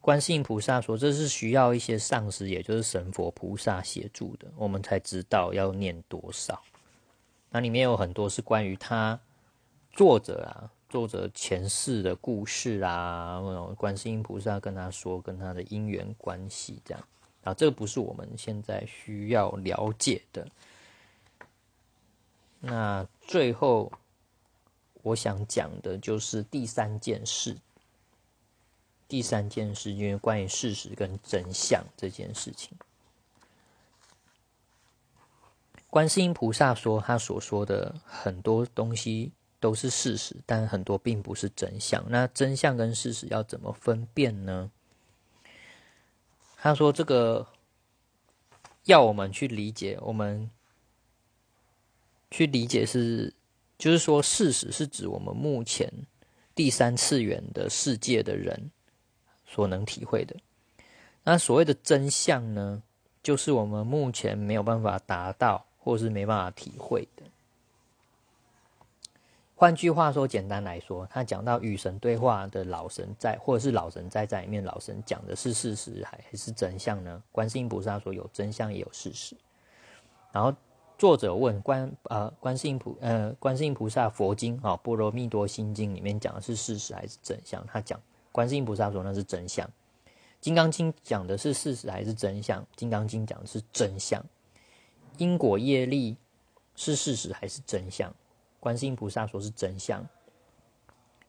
[0.00, 6.62] 观世音菩萨说这是需要一些上师，也就是神佛菩萨协助的，我们才知道要念多少。
[7.50, 9.20] 那里面有很多是关于他
[9.92, 13.40] 作者啊，作者前世的故事啊，
[13.76, 17.08] 观世音菩萨跟他说，跟他的因缘关系这样
[17.42, 20.46] 啊，这个不是我们现在需要了解的。
[22.60, 23.92] 那最后
[25.02, 27.56] 我想讲的就是第三件事，
[29.08, 32.76] 第三件事因为关于事实跟真相这件事情。
[35.90, 42.02] 观世音菩萨说，他所说的很多东西都是事实，但很多并不是真相。
[42.08, 44.70] 那真相跟事实要怎么分辨呢？
[46.56, 47.46] 他说，这个
[48.84, 50.48] 要我们去理解，我们
[52.30, 53.34] 去理解是，
[53.82, 55.92] 就是说，事实是指我们目前
[56.54, 58.70] 第三次元的世界的人
[59.44, 60.36] 所能体会的。
[61.24, 62.80] 那所谓的真相呢，
[63.24, 65.66] 就是我们目前没有办法达到。
[65.84, 67.24] 或是没办法体会的。
[69.56, 77.20] 换句话说，简单来说，他讲到与神对话的老神在，或者是老神在在里面，老神讲的是事实还是真相呢？
[77.32, 79.34] 观世音菩萨说有真相也有事实。
[80.30, 80.54] 然后
[81.02, 87.66] 作者问观呃观世音菩呃观世音菩萨佛经啊波罗蜜多心经里面讲的是事实还是真相？
[87.66, 88.00] 他讲
[88.30, 89.68] 观世音菩萨说那是真相。
[90.40, 92.64] 金刚经讲的是事实还是真相？
[92.76, 94.24] 金刚经讲的是真相。
[95.18, 96.16] 因果业力
[96.76, 98.14] 是事实还是真相？
[98.60, 100.06] 观世音菩萨说是真相，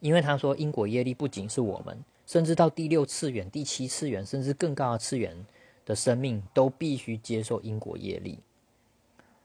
[0.02, 1.98] 因为他说因果业力不仅是我们，
[2.28, 5.36] 甚至到第六次元、第七次元，甚至更高的次元
[5.84, 8.38] 的生命都必须接受因果业力。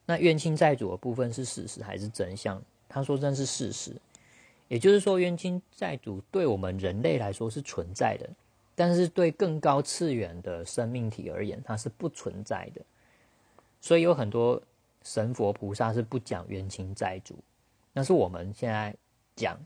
[0.08, 2.62] 那冤亲债主的部分是事实还是真相？
[2.88, 3.92] 他说这是事实，
[4.66, 8.26] 也就是说冤亲债主对我们人类来说是存在的，
[8.74, 12.80] 但是对更高次元的生命体而言，它是不存在的。
[13.82, 14.62] 所以有很多
[15.02, 17.36] 神佛菩萨是不讲冤亲债主，
[17.92, 18.96] 那是我们现在
[19.36, 19.60] 讲。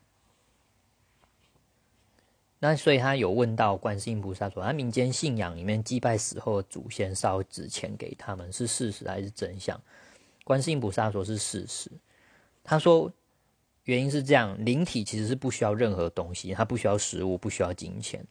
[2.58, 9.80] 那所以他有问到观世音菩萨说，他民间信仰里面祭拜死后的祖先烧纸钱给他们是事实还是真相？
[10.44, 11.90] 观世音菩萨说是事实。
[12.64, 13.12] 他说
[13.84, 18.24] 原因是这样，灵体其实是不需要任何东西，它不需要食物，不需要金钱，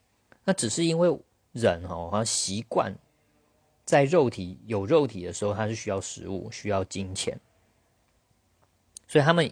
[0.45, 1.19] 那只是因为
[1.51, 2.95] 人哦，好像习惯。
[3.83, 7.37] 在肉体有肉体的时候，他是需要食物、需要金钱，
[9.07, 9.51] 所以他们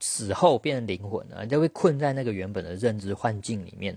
[0.00, 3.96] 死后变成灵魂了，就会困在那个原本的认知幻境里面，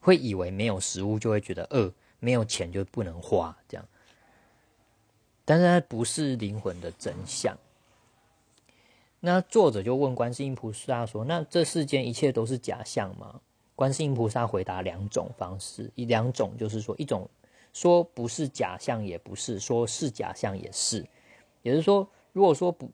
[0.00, 3.86] 会以为没有食物就会觉得饿，没有钱就不能花，这样。
[5.44, 7.56] 但是它不是灵魂的真相。
[9.20, 13.40] 那作者就问观世音菩萨说：“那这世间一切都是假象吗？”
[13.74, 17.28] 观世音菩萨回答两种方式，一两种就是说一种。
[17.72, 21.04] 说不是假象也不是，说是假象也是，
[21.62, 22.88] 也就是说，如果说不，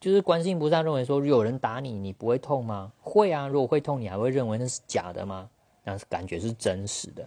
[0.00, 2.92] 就是观世音菩萨认为说有人打你，你不会痛吗？
[3.00, 5.48] 会啊，如果会痛，你还会认为那是假的吗？
[5.84, 7.24] 那是感觉是真实的。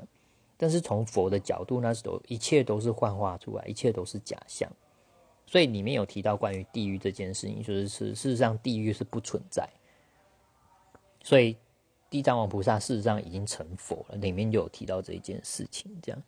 [0.62, 4.72] 但是从佛的角度，那是都一切都是幻化出来，一切都是假象。
[5.48, 9.68] 所以里面有提到关于地狱这件事情，就是是事实上地狱是不存在。
[11.24, 11.58] 所以
[12.12, 16.24] 地藏王菩萨事实上已经成佛了，里面就有提到这一件事情，这样。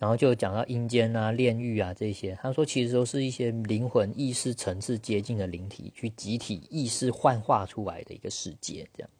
[0.00, 9.10] 然后就讲到阴间啊、炼狱啊这些，他说其实都是一些灵魂意识层次接近的灵体去集体意识幻化出来的一个世界，这样。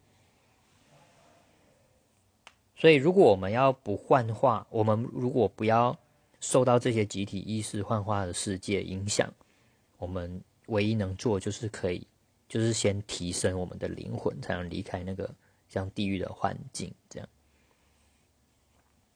[2.83, 5.97] 所以如果我们要不幻化，我们如果不要
[6.41, 9.33] 受到这些集体意识幻化的世界影响，
[9.99, 12.05] 我们唯一能做就是可以，
[12.49, 15.33] 就是先提升我们的灵魂，才能离开那个
[15.69, 17.29] 像地狱的环境，这样。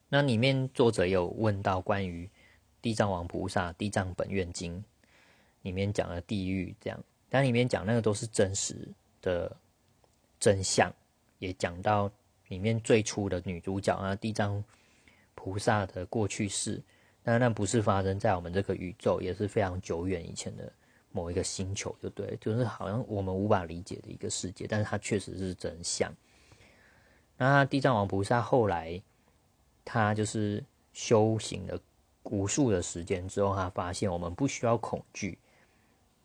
[0.08, 2.30] 那里面作者有问到关于
[2.80, 4.78] 地藏王菩萨《地藏本愿经》
[5.62, 8.88] 里面讲的地狱，这样但里面讲那个都是真实
[9.20, 9.56] 的
[10.38, 10.88] 真相，
[11.40, 12.08] 也讲到
[12.48, 14.62] 里面最初的女主角啊，地藏
[15.34, 16.82] 菩萨的过去式。
[17.22, 20.72] 那那不是发生在我们这个宇宙，也是非常久远以前的
[21.10, 26.14] 某一个星球，就对，就是好像我们无法理解的一个世界，但是它确实是真相。
[27.36, 29.02] 那地藏王菩萨后来，
[29.84, 31.78] 他就是修行了
[32.22, 35.36] 无数的时间之后，他发现我们不需要恐惧，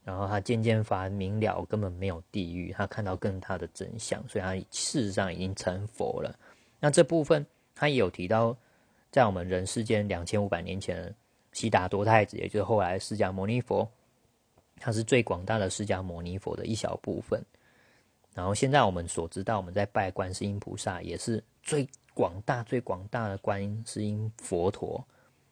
[0.04, 6.36] 然后他渐渐发明了根本没有地狱，他看到更大的真相，所以他事实上已经成佛了。
[6.80, 7.46] 那这部分
[7.76, 8.58] 他也有提到。
[9.12, 11.14] 在我们人世间两千五百年前，
[11.52, 13.86] 悉达多太子，也就是后来释迦牟尼佛，
[14.78, 17.46] 他是最广大的释迦牟尼佛的一小部分。
[18.34, 25.06] 然后现在我们所知道，我们在拜观世音菩萨，也是最广大、最广大的观世音佛陀、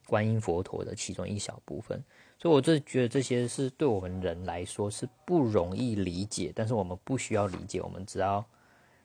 [0.08, 2.02] 观音佛陀的其中一小部分。
[2.40, 8.44] 所以，我就觉得这些是对我们人来说是不容易理解，但是我们不需要理解，我们只要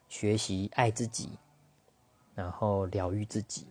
[0.09, 1.29] 学习爱自己，
[2.33, 3.67] 然后疗愈自己。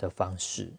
[0.00, 0.72] 的方式，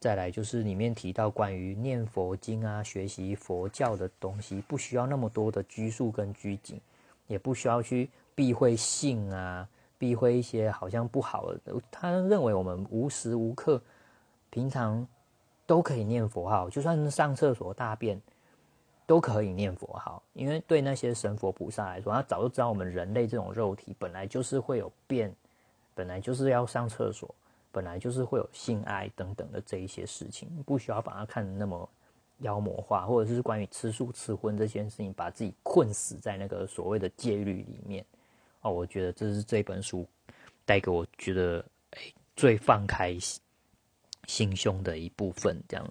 [0.00, 6.80] 再来就是里面提到关于念佛经啊，学习佛教的东西，不需要那么多的拘束跟拘谨，
[7.28, 11.60] 也不需要去避讳性啊，避讳一些好像不好的。
[11.88, 13.80] 他认为我们无时无刻，
[14.50, 15.06] 平常
[15.68, 18.20] 都可以念佛号，就算是上厕所大便
[19.06, 25.32] 都可以念佛号，因为对那些神佛菩萨来说，他早就知道我们人类这种肉体本来就是会有便，
[25.94, 27.32] 本来就是要上厕所。
[27.70, 31.88] 本来就是会有性爱等等的这一些事情，不需要把它看得那么
[32.38, 38.02] 妖魔化，或者是关于吃素吃荤这件事情，把自己困死在那个所谓的戒律里面。
[38.62, 40.04] 哦，我觉得这是这本书
[40.64, 42.00] 带给我觉得哎
[42.34, 43.16] 最放开
[44.28, 45.84] 心胸的一部分，这样。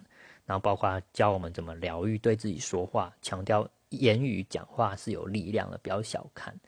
[0.46, 6.58] 然后包括教我们怎么疗愈，对自己说话，强调言语讲话是有力量的，不要小看。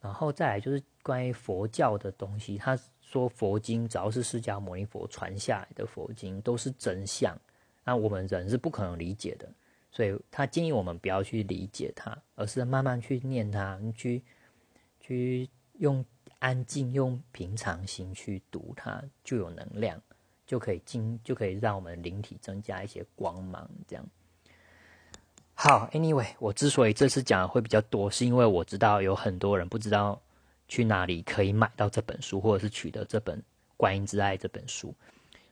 [0.00, 2.78] 然后再来就是关于佛教的东西，他。
[3.06, 7.38] 说佛经只要是释迦牟尼佛传下来的佛经都是真相，
[7.84, 9.48] 那我们人是不可能理解的，
[9.92, 14.20] 所以他建议我们不要去理解它，而是慢慢去念它，去
[14.98, 16.04] 去用
[16.40, 20.02] 安静、用平常心去读它，就有能量，
[20.46, 23.68] 就可以进，就可以让我们灵体增加一些光芒。
[23.86, 24.04] 这样
[25.54, 30.20] 好，Anyway，我之所以这次讲的会比较多，是因为我知道有很多人不知道。
[30.66, 33.38] 去哪里可以买到这本书，或者是取得这本
[33.76, 34.94] 《观音之爱》这本书？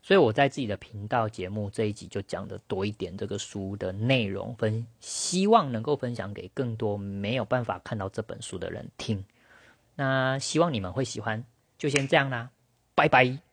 [0.03, 9.23] 所以我在自己的频道节目这一集就讲的多一点这个书的内容，分希望能够分享给更多没有办法看到这本书的人听。
[9.95, 11.45] 那希望你们会喜欢，
[11.77, 12.49] 就先这样啦，
[12.95, 13.52] 拜拜。